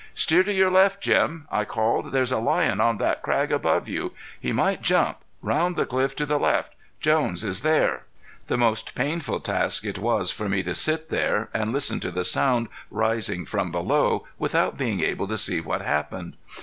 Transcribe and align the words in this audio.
"Steer 0.15 0.41
to 0.41 0.51
your 0.51 0.71
left 0.71 0.99
Jim!" 0.99 1.47
I 1.51 1.63
called.. 1.63 2.11
"There's 2.11 2.31
a 2.31 2.39
lion 2.39 2.81
on 2.81 2.97
that 2.97 3.21
crag 3.21 3.51
above 3.51 3.87
you. 3.87 4.13
He 4.39 4.51
might 4.51 4.81
jump. 4.81 5.19
Round 5.43 5.75
the 5.75 5.85
cliff 5.85 6.15
to 6.15 6.25
the 6.25 6.39
left 6.39 6.73
Jones 6.99 7.43
is 7.43 7.61
there!" 7.61 8.05
The 8.47 8.57
most 8.57 8.95
painful 8.95 9.41
task 9.41 9.85
it 9.85 9.99
was 9.99 10.31
for 10.31 10.49
me 10.49 10.63
to 10.63 10.73
sit 10.73 11.09
there 11.09 11.49
and 11.53 11.71
listen 11.71 11.99
to 11.99 12.09
the 12.09 12.25
sound 12.25 12.67
rising 12.89 13.45
from 13.45 13.71
below 13.71 14.25
without 14.39 14.75
being 14.75 15.01
able 15.01 15.27
to 15.27 15.37
see 15.37 15.61
what 15.61 15.81
happened. 15.83 16.35